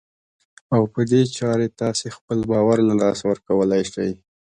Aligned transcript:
او 0.75 0.81
په 0.93 1.01
دې 1.11 1.21
چارې 1.37 1.67
تاسې 1.81 2.07
خپل 2.17 2.39
باور 2.51 2.77
له 2.89 2.93
لاسه 3.01 3.23
ورکولای 3.31 3.83
شئ. 3.93 4.11